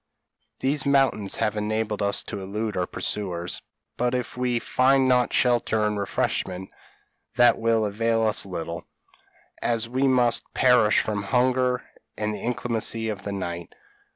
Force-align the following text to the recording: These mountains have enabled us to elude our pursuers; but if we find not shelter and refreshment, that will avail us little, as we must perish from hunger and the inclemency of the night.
These 0.61 0.83
mountains 0.83 1.35
have 1.35 1.55
enabled 1.55 2.01
us 2.01 2.23
to 2.23 2.41
elude 2.41 2.75
our 2.75 2.87
pursuers; 2.87 3.61
but 3.97 4.15
if 4.15 4.35
we 4.35 4.57
find 4.57 5.07
not 5.07 5.31
shelter 5.31 5.85
and 5.85 5.99
refreshment, 5.99 6.71
that 7.35 7.59
will 7.59 7.85
avail 7.85 8.23
us 8.23 8.43
little, 8.43 8.87
as 9.61 9.87
we 9.87 10.07
must 10.07 10.55
perish 10.55 11.01
from 11.01 11.21
hunger 11.21 11.83
and 12.17 12.33
the 12.33 12.41
inclemency 12.41 13.09
of 13.09 13.21
the 13.21 13.31
night. 13.31 13.75